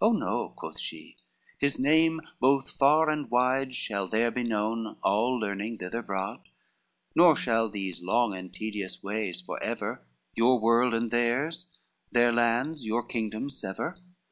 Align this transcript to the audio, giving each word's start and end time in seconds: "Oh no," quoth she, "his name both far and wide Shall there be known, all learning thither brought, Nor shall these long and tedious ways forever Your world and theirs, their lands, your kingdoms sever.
"Oh 0.00 0.12
no," 0.12 0.50
quoth 0.50 0.78
she, 0.78 1.16
"his 1.58 1.76
name 1.76 2.20
both 2.38 2.70
far 2.70 3.10
and 3.10 3.28
wide 3.28 3.74
Shall 3.74 4.06
there 4.06 4.30
be 4.30 4.44
known, 4.44 4.96
all 5.02 5.34
learning 5.36 5.78
thither 5.78 6.02
brought, 6.02 6.46
Nor 7.16 7.34
shall 7.34 7.68
these 7.68 8.00
long 8.00 8.32
and 8.32 8.54
tedious 8.54 9.02
ways 9.02 9.40
forever 9.40 10.06
Your 10.36 10.60
world 10.60 10.94
and 10.94 11.10
theirs, 11.10 11.66
their 12.12 12.32
lands, 12.32 12.86
your 12.86 13.02
kingdoms 13.04 13.58
sever. 13.58 13.98